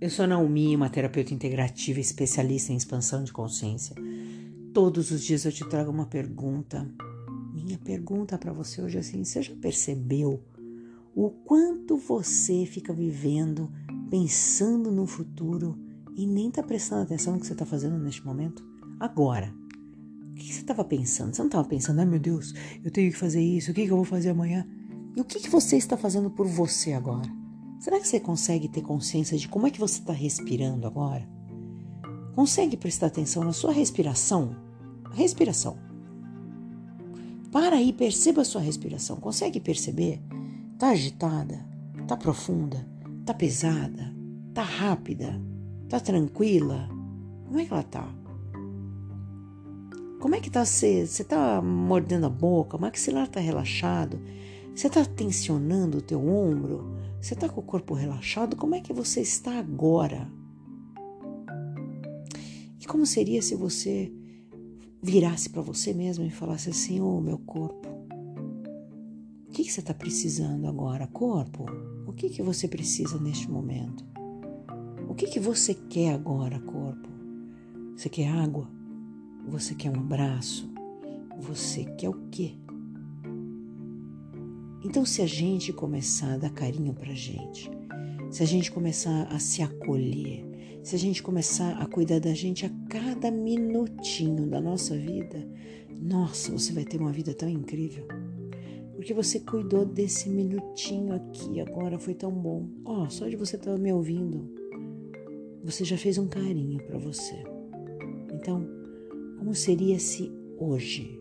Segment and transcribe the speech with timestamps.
[0.00, 3.94] Eu sou Naomi, uma terapeuta integrativa especialista em expansão de consciência.
[4.72, 6.90] Todos os dias eu te trago uma pergunta.
[7.52, 10.42] Minha pergunta para você hoje é assim: você já percebeu
[11.14, 13.70] o quanto você fica vivendo,
[14.08, 15.78] pensando no futuro
[16.16, 18.64] e nem está prestando atenção no que você está fazendo neste momento?
[18.98, 19.52] Agora.
[20.30, 21.34] O que você estava pensando?
[21.34, 23.96] Você não estava pensando, ai meu Deus, eu tenho que fazer isso, o que, eu
[23.96, 24.66] vou fazer amanhã?
[25.14, 27.41] E o que você está fazendo por você agora?
[27.82, 31.28] Será que você consegue ter consciência de como é que você está respirando agora?
[32.32, 34.54] Consegue prestar atenção na sua respiração?
[35.10, 35.76] Respiração.
[37.50, 39.16] Para aí, perceba a sua respiração.
[39.16, 40.22] Consegue perceber?
[40.78, 41.66] Tá agitada?
[42.06, 42.86] Tá profunda?
[43.26, 44.14] Tá pesada?
[44.54, 45.42] Tá rápida?
[45.88, 46.88] Tá tranquila?
[47.46, 48.08] Como é que ela tá?
[50.20, 51.04] Como é que tá você?
[51.28, 52.76] Tá mordendo a boca?
[52.76, 54.20] O maxilar tá relaxado?
[54.74, 56.96] Você tá tensionando o teu ombro?
[57.20, 58.56] Você está com o corpo relaxado?
[58.56, 60.30] Como é que você está agora?
[62.80, 64.10] E como seria se você
[65.02, 67.88] virasse para você mesmo e falasse assim: Ô oh, meu corpo,
[69.48, 71.66] o que, que você está precisando agora, corpo?
[72.06, 74.04] O que, que você precisa neste momento?
[75.08, 77.08] O que, que você quer agora, corpo?
[77.94, 78.70] Você quer água?
[79.46, 80.72] Você quer um abraço?
[81.38, 82.56] Você quer o quê?
[84.84, 87.70] Então, se a gente começar a dar carinho pra gente,
[88.30, 90.44] se a gente começar a se acolher,
[90.82, 95.48] se a gente começar a cuidar da gente a cada minutinho da nossa vida,
[96.00, 98.08] nossa, você vai ter uma vida tão incrível.
[98.96, 102.68] Porque você cuidou desse minutinho aqui agora, foi tão bom.
[102.84, 104.52] Ó, oh, só de você estar me ouvindo,
[105.62, 107.40] você já fez um carinho para você.
[108.32, 108.68] Então,
[109.38, 111.20] como seria se hoje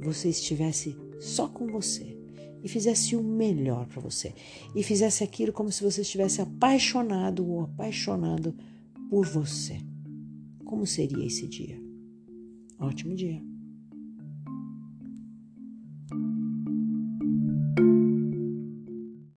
[0.00, 2.21] você estivesse só com você?
[2.62, 4.34] E fizesse o melhor para você.
[4.74, 8.54] E fizesse aquilo como se você estivesse apaixonado ou apaixonado
[9.10, 9.80] por você.
[10.64, 11.80] Como seria esse dia?
[12.78, 13.51] Ótimo dia.